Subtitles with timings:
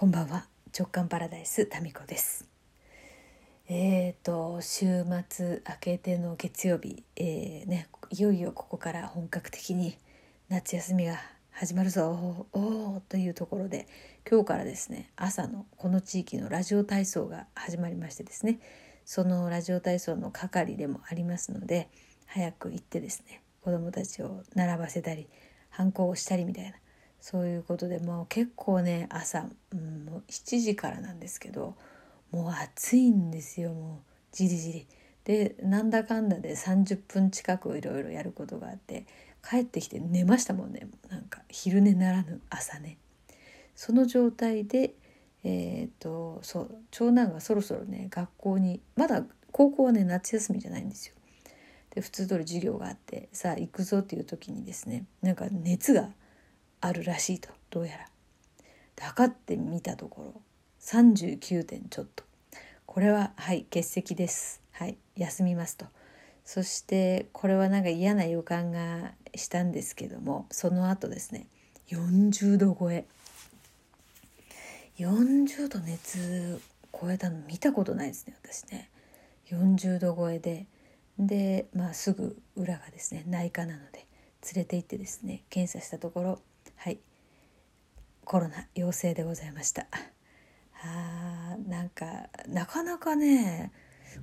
[0.00, 0.46] こんばんは。
[0.78, 2.46] 直感パラダイスタミコです。
[3.68, 9.98] えーと週末明けての月曜日、えーね、いよいよここから本格的に
[10.48, 11.16] 夏休みが
[11.50, 12.46] 始まるぞ。
[12.52, 13.88] おおというところで
[14.30, 18.60] 今日からですね朝のこの地域のラジオ体操が始まりましてですね
[19.04, 21.88] そのラジオ体操の係でもありますので
[22.26, 25.26] 早く行ってですね子どもたちを並ばせたり
[25.70, 26.76] 反抗をしたりみたいな
[27.20, 31.74] そういうことでもう結構ね朝、うん、もう7時からなんですけど
[32.30, 34.86] もう暑いんですよもうじりじり。
[35.24, 39.04] でなんだかんだで30分近くいろいろやることがあって
[39.46, 42.96] 帰ってきて寝ましたもんねなんか昼寝ならぬ朝ね。
[43.74, 44.94] その状態で
[45.44, 51.14] えーと、そう長男がそろそろね学校にまだ高校はね夏休みじゃないんですよ。
[51.94, 56.10] で普通通り授業があってさあ行くぞっていう時にですねなんか熱が
[56.80, 58.06] あるらしいとどうやら。
[59.00, 60.42] 測ってみたところ
[60.80, 62.24] 39点ちょっと。
[62.86, 64.62] これははい欠席です。
[64.72, 65.86] はい休みますと。
[66.44, 71.46] そしてこれはなんか嫌な予感がしたんですけどもその後ですね
[71.88, 73.06] 40度超え。
[74.98, 76.60] 40度熱
[76.92, 78.90] 超えたの見たことないですね私ね。
[79.50, 80.66] 40度超えで。
[81.18, 84.06] で、まあ、すぐ裏がですね内科なので
[84.54, 86.40] 連れて行ってですね検査したところ
[86.78, 86.98] はい。
[88.24, 89.86] コロナ陽性でございました。
[90.82, 93.72] あーなんかなかなかね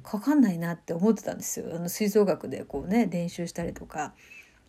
[0.03, 1.75] かかんないなって思ってたんですよ。
[1.75, 4.13] あの吹奏楽でこうね練習したりとか。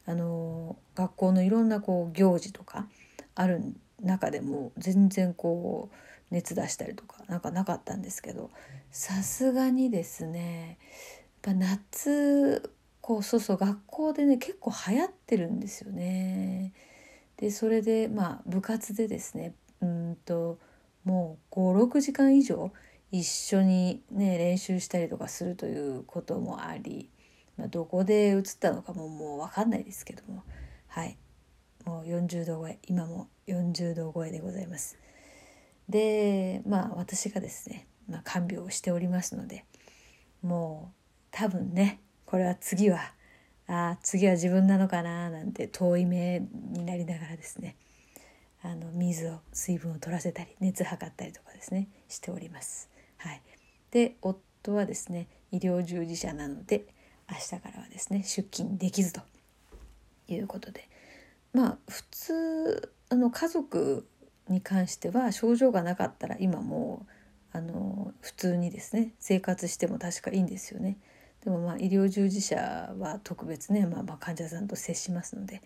[0.09, 2.87] あの学校のいろんなこう行事とか
[3.34, 3.61] ある
[4.01, 5.97] 中でも全然こう
[6.31, 8.51] 熱出したりとかなんかなかったんですけど。
[8.92, 10.79] さすがにですね
[11.45, 12.70] やっぱ夏
[13.01, 16.73] こうそうそう学校でね結構流行ってるんですよね。
[17.37, 20.59] でそれでまあ部活でですねうんと
[21.05, 22.73] もう56時間以上
[23.12, 27.11] 一緒にね練習したりとかするということもあり、
[27.57, 30.42] まあ、どこで移ったのかももう分かんないですけども
[30.89, 31.17] はい
[31.85, 34.98] もう40度超え今も40度超えでございます。
[35.89, 39.64] でまあ私がですね、まあ、看病をしておりますので
[40.42, 40.95] もう
[41.30, 43.13] 多分ねこれは次は
[43.68, 46.40] あ次は自分なのかななんて遠い目
[46.72, 47.77] になりながらですね
[48.62, 52.88] あの水を水分を取らせたり熱測ったりとかですねしております。
[53.18, 53.42] はい、
[53.90, 56.86] で夫はですね医療従事者なので
[57.30, 59.20] 明日からはですね出勤できずと
[60.28, 60.88] いうことで
[61.52, 64.06] まあ普通あの家族
[64.48, 67.06] に関しては症状がなかったら今も
[67.54, 70.98] うあの普通にですね生活しても確かいいんですよね。
[71.46, 72.57] でもまあ医療従事者
[72.98, 75.62] は特別ね、まあ、まあ患者さんと接しますので、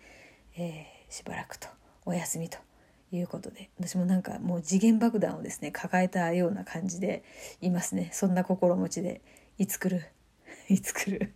[0.55, 1.67] えー、しばらくと
[2.05, 2.59] お休みと
[3.11, 7.23] いうことで私もなんかもう次元爆弾をですね抱えたような感じで
[7.61, 8.11] いますね。
[8.13, 9.21] そんな心持ちで
[9.57, 10.05] いつ来る？
[10.69, 11.33] いつ来る？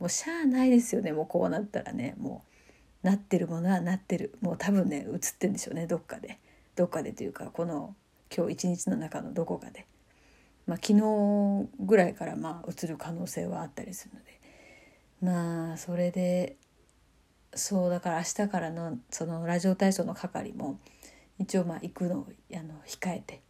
[0.00, 2.16] もうしゃあないですよねもうこうなったらね。
[2.18, 2.42] も
[3.04, 4.36] うなってるものはなってる。
[4.40, 6.40] もう多分ね映ってんでしょうねどっかで。
[6.74, 7.94] どっかでというかこの
[8.36, 9.86] 今日一日の中のどこかで。
[10.68, 14.38] まあ、昨日ぐらいからまあ移る可能性はあったりするので。
[15.20, 16.56] まあそれで
[17.54, 20.78] そうだから明日からのそのラジオ体操の係も
[21.38, 23.42] 一応まあ行くのをあの控えて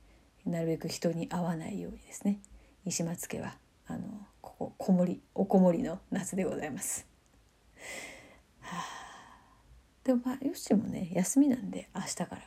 [0.46, 2.40] なるべく人に会わないようにですね。
[2.86, 7.06] 石松家はあのこここもりおこもりの夏でございます。
[8.60, 8.84] はあ、
[10.04, 12.42] でもまあよしもね休みなんで明日から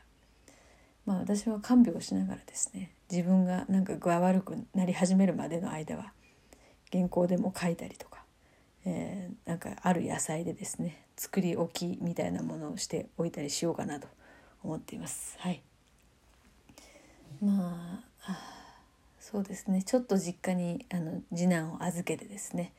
[1.05, 6.13] まあ私は看病しながらですね自分がなんか具合悪くなり始めるまでの間は
[6.91, 8.23] 原稿でも書いたりとか、
[8.85, 14.07] えー、なんかある野菜でですね作り置きみたいなものをしておいたりしようかなと
[14.63, 15.35] 思っています。
[15.39, 15.61] はい
[17.41, 18.61] まあ
[19.19, 22.73] そうですねちょっと実家にあの次男を預けてですね、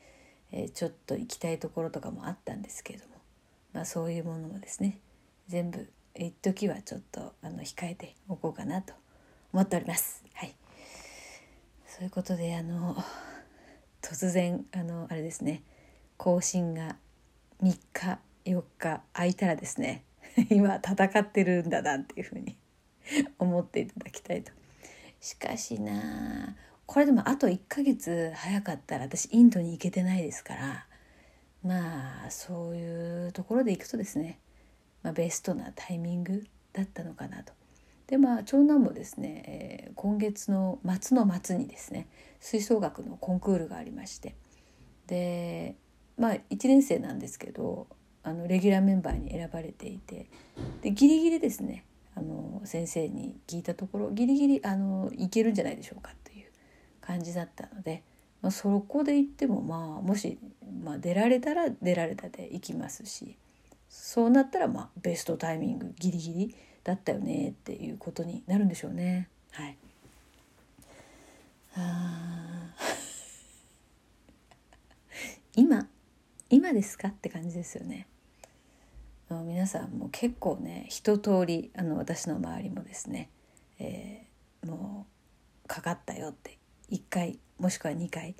[0.51, 3.15] えー、ちょっと行きたいところとかもあったんですけれども、
[3.73, 4.99] まあ、そういうものもですね
[5.47, 8.93] 全部一時はちょっとあの控えておこうかなと
[9.51, 10.23] 思っております。
[10.33, 10.55] はい、
[11.87, 12.95] そういうことであの
[14.01, 15.63] 突然あのあれですね
[16.17, 16.97] 更新が
[17.63, 20.03] 3日4日空いたらですね
[20.51, 22.57] 今戦ってるんだなっていうふうに
[23.39, 24.51] 思っていただきたいと。
[25.19, 30.87] しかしなこれでもあと1ヶ月早かったら私インドに行けてないですから
[31.63, 34.39] まあそういうところで行くとですね
[35.03, 37.53] まあ、ベストなタイミングだったのかなと。
[38.07, 42.07] でまあ長男もですね、えー、今月の末の末にですね
[42.39, 44.35] 吹奏楽のコンクールがありまして。
[45.07, 45.75] で
[46.17, 47.87] まあ1年生なんですけど
[48.23, 50.27] あのレギュラーメンバーに選ばれていて。
[50.81, 51.85] でギリギリですね
[52.15, 56.45] あの先生に聞いたところギリギリあのいけるんじゃないでしょうかという
[57.01, 58.03] 感じだったので、
[58.41, 60.37] まあ、そこで行ってもまあもし、
[60.83, 63.37] まあ、出られたら出られたで行きますし。
[63.95, 69.29] そうなったらまあベストタイミングギリギリだったよねっていうことになるんでしょうね。
[69.51, 69.77] はい、
[71.75, 72.73] あ
[75.55, 75.87] 今
[76.49, 78.07] 今ですかって感じですよね。
[79.29, 83.29] 皆さんも結構ね一通りあの私の周りもですね、
[83.77, 85.05] えー、も
[85.65, 86.57] うかかったよって
[86.89, 88.35] 1回もしくは2回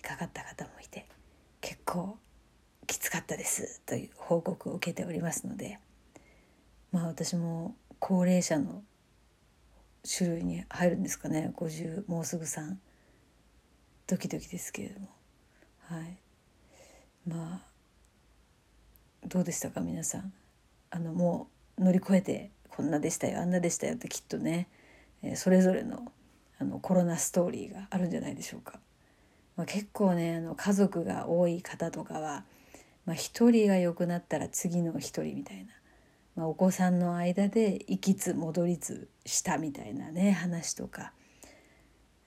[0.00, 1.06] かかった方もいて
[1.60, 2.18] 結構
[3.12, 5.78] かったですという報告を受けておりますので
[6.92, 8.82] まあ私も高齢者の
[10.04, 11.52] 種類に入るんですかね。
[11.56, 12.74] 50もうすぐ3
[14.08, 15.08] ドキドキですけれども。
[15.82, 16.18] はい。
[17.26, 17.66] まあ
[19.26, 20.32] どうでしたか皆さん。
[20.90, 21.48] あのも
[21.78, 24.68] う乗り越えてこんなでしたよあんなでしたよってきっとね、
[25.22, 26.12] え、それぞれの
[26.58, 28.80] あのコロナストーリーがあるんじゃないでしょうか。
[29.56, 32.44] まあ、結構ねあの家族が多い方とかは、
[33.04, 35.72] まあ、1人が良くなったら次の1人みたいな、
[36.36, 41.12] まあ、お子さんの間で行きつ戻りつしたみたいなね話とか。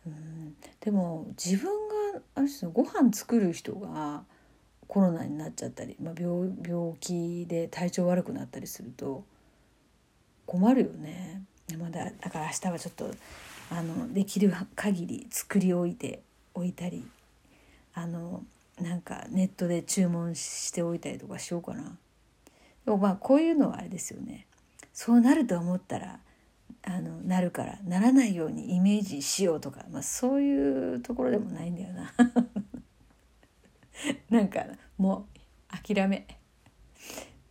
[0.06, 1.66] うんでも自分
[2.14, 4.24] があれですご飯作る人が
[4.88, 9.24] コロナになっちゃったり、まあ病、病気で体調悪くなったりすると
[10.46, 11.42] 困るよね。
[11.80, 13.12] まだだから明日はちょっと
[13.72, 16.22] あのできる限り作り置いて
[16.54, 17.04] おいたり
[17.96, 18.44] あの
[18.82, 21.98] なんかネットで注文しておいたりとかしようかな。
[22.86, 24.48] でもまあこういうのはあれですよね。
[24.94, 26.20] そうなると思ったら
[26.84, 32.14] あのなるからならないようにイメージしようとか、まあ、そういうところでもないんだよな。
[34.30, 34.66] なんか
[34.98, 35.28] も
[35.74, 36.28] う諦め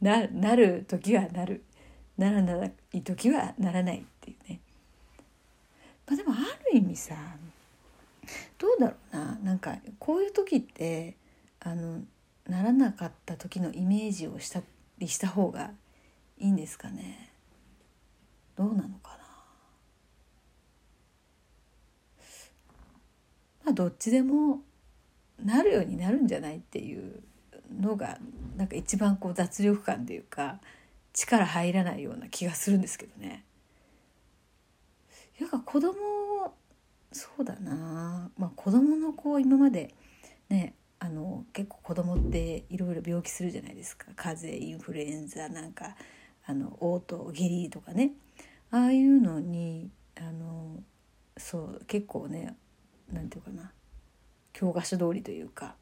[0.01, 1.65] ななる時はなる
[2.17, 4.61] ならない時はならないっていうね、
[6.07, 6.37] まあ、でもあ
[6.71, 7.15] る意味さ
[8.59, 9.39] どうだろうな。
[9.43, 11.17] なんかこういう時って
[11.61, 12.03] あの
[12.47, 14.63] ならなかった時のイメージをした
[14.99, 15.73] りした方が
[16.39, 17.31] いいんですかね。
[18.57, 19.25] どうなのかな。
[23.65, 24.61] まあどっちでも
[25.43, 27.23] なるようになるんじゃないっていう
[27.81, 28.19] のが
[28.57, 30.61] なんか一番こう脱力感というか
[31.13, 33.45] 力入らないような気がするんですけどね。
[35.41, 36.55] やか子供
[37.15, 39.95] そうだな、まあ、子供の子今まで
[40.49, 44.07] ねあの結構子供っていろいろ病気するじゃないですか。
[44.17, 45.97] 風邪インフルエンザなんか
[46.47, 48.13] あの嘔吐下痢とかね。
[48.71, 50.83] ああいうのにあの
[51.37, 52.57] そう結構ね
[53.13, 53.73] なんていうかな。
[54.53, 55.75] 教科書通りというか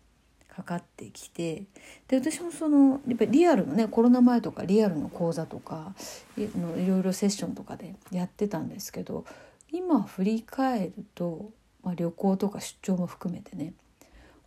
[0.48, 1.66] かかってきて。
[2.08, 5.94] で私もそのやっぱりリアルのねコロナ前とかリアルの講座とか
[6.36, 6.48] い
[6.86, 9.24] ろいろセッションとかでやってたんですけど
[9.72, 11.50] 今振り返ると、
[11.82, 13.74] まあ、旅行とか出張も含めてね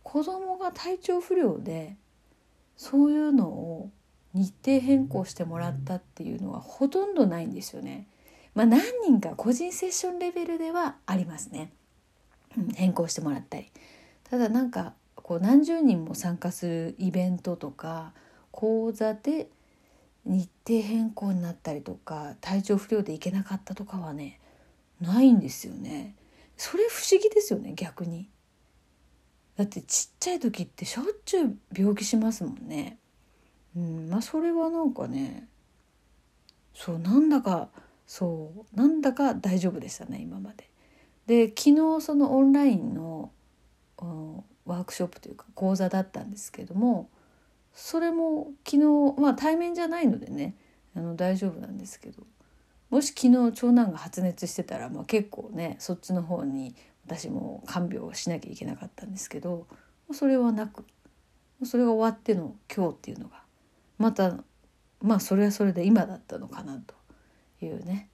[0.02, 1.96] 子供が体調不良で
[2.76, 3.90] そういうのを
[4.34, 8.06] 日程変更してもらったっていうのはほとんどないんですよね。
[8.54, 11.72] まあ、何人か個人セッションレベルではありますね。
[12.56, 13.70] うん、変更してもらったり。
[14.24, 18.12] ただなんかこう何十人も参加するイベントとか
[18.52, 19.48] 講座で
[20.24, 24.38] 日程変更になったりとか体調不良で行けなかったとかはね
[25.00, 26.14] ないんですよね。
[26.56, 28.28] それ不思議ですよね逆に。
[29.56, 32.98] だってちっちゃい時ってしょっちゅう病気しますもんね。
[33.76, 35.48] うん、まあそれはなんかね
[36.74, 37.68] そうなんだか
[38.06, 40.70] そうなんだか大丈夫でしたね今まで。
[41.26, 43.32] で昨日そのオンラインの
[44.64, 47.08] ワークショップというか講座だったんですけども
[47.72, 50.54] それも昨日まあ対面じゃないのでね
[50.94, 52.22] あの大丈夫なんですけど
[52.90, 56.74] もし昨日長男が発熱してたら、まあ、結構ねそっちの方に
[57.06, 59.66] 私も看病しなきゃいけなかったんですけど
[60.12, 60.84] それはなく
[61.64, 63.42] それが終わっての今日っていうのが
[63.98, 64.36] また
[65.00, 66.94] まあそれはそれで今だったのかなと
[67.64, 68.08] いうね、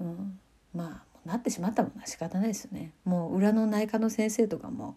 [0.00, 0.38] うん、
[0.74, 2.92] まあなってしまったものは仕方ないですよね。
[3.04, 4.96] もう裏の内科の先生とかも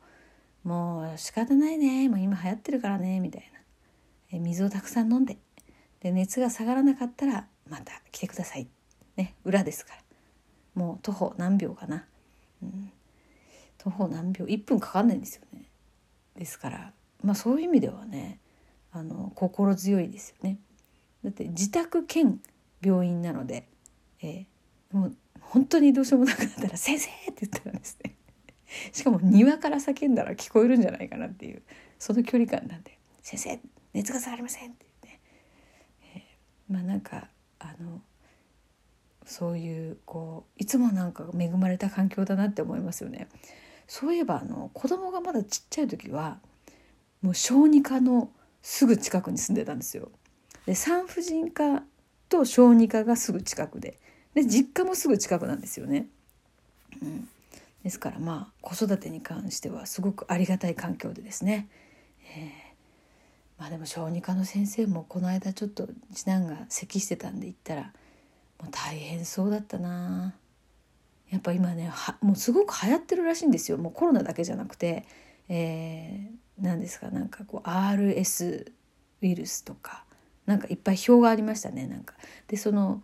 [0.64, 2.10] もう仕方ないね。
[2.10, 3.60] もう今流行ってるからねみたいな。
[4.32, 5.38] え水をたくさん飲んで。
[6.06, 8.68] で熱が下がらなかったらまた来てください
[9.18, 10.06] ね裏ですから。
[10.76, 12.06] もう徒歩何秒かな、
[12.62, 12.92] うん、
[13.78, 15.64] 徒歩何秒1分かかんないんですよね。
[16.38, 16.92] ですから
[17.24, 18.40] まあそういう意味ではね
[18.92, 20.58] あの心強いですよね。
[21.24, 22.40] だって自宅兼
[22.82, 23.68] 病院なので、
[24.22, 28.16] えー、もう本当にどうしようもなくなったら「先生!」って言ったらですね。
[28.92, 31.62] しかも庭から叫んだら聞こえるんじゃないかなっていう
[31.98, 33.60] その距離感なんで「先生
[33.94, 35.20] 熱が下がりません」って言って、
[36.16, 37.30] えー、まあなんか
[37.60, 38.02] あの
[39.26, 43.28] そういうこういつもなんか恵まれた環境だなって思いますよね。
[43.88, 46.40] そういえばあの子供がまだちっちゃい時は
[47.22, 48.30] もう小児科の
[48.62, 50.12] すぐ近くに住んでたんですよ。
[50.66, 51.84] で産婦人科
[52.30, 54.00] と小児科がすぐ近くで
[54.34, 56.08] で実家もすぐ近くなんですよね。
[57.02, 57.28] うん、
[57.84, 61.68] ですからまあ子育てに関してはすごくありがたい環境でですね。
[62.36, 67.94] えー、まあでも小児科の先生もこの間ちょっと次男が咳してたんで行ったら
[68.62, 70.36] もう大変そうだったな。
[71.30, 73.78] やっぱ今ねもうすごく流行ってるらしいんですよ。
[73.78, 75.06] もうコロナだけじゃなくて、
[75.50, 77.10] えー、何ですか？
[77.10, 78.72] なんかこう RS
[79.22, 80.04] ウイルスとか。
[80.46, 82.14] なんかいっぱい表がありましたねなんか。
[82.48, 83.02] でその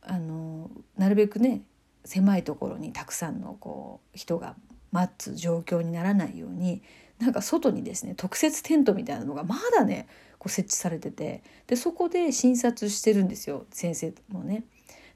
[0.00, 1.62] あのなるべくね
[2.04, 4.56] 狭いところにたくさんのこう人が
[4.90, 6.82] 待つ状況にならないように
[7.18, 10.08] なんか外にですね特設テントみたいなのがまだね
[10.44, 14.64] こう設置されててでそこで診察してるんですよ先生もね。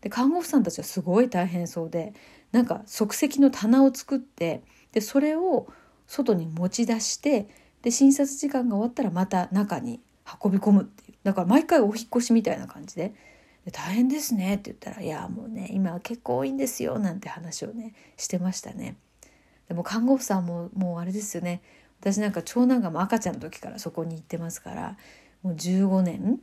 [0.00, 2.14] で看護婦さんたちはすごい大変そうで
[2.50, 5.66] なんか即席の棚を作ってでそれを
[6.06, 7.49] 外に持ち出して
[7.82, 10.00] で診察時間が終わったらまた中に
[10.42, 13.12] 運び込むっていうだから毎回お引越しみたいな感じで
[13.66, 18.97] で大変ですねって言ったら「いやもうね今は結構多いんですよ」なんて話をねしてましたね。
[19.68, 21.61] でも看護婦さんももうあれですよね
[22.00, 24.96] 私なんか長男がも赤ちゃんの時からそこに行ってますから
[25.42, 26.40] もう15年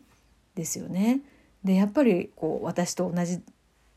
[0.56, 1.22] ですよね。
[1.64, 3.42] でやっぱりこう私と同じ、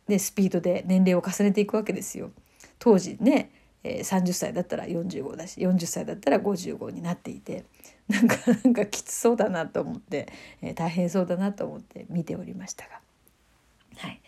[0.07, 2.31] ね、スピードで年齢を重ねていくわけですよ。
[2.79, 3.51] 当時ね、
[3.85, 7.65] 30歳だったら45だし40歳だったら55になっていて
[8.09, 10.29] なんかなんかきつそうだなと思って、
[10.63, 13.01] えー、大変そうだなと思って見ておりましたが。
[13.97, 14.21] はい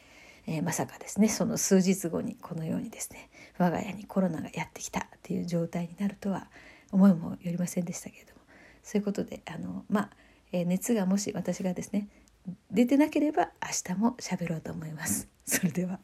[0.47, 6.49] えー、まさかですねその数日後にこのようにですね我が家にコロナがやってきたっていう状態になるとは
[6.93, 8.41] 思いもよりませんでしたけれども
[8.83, 10.11] そういうことであのまあ、
[10.53, 12.09] えー、熱がもし私がですね
[12.71, 15.29] 出てなければ明日も喋ろうと思います。
[15.45, 16.01] それでは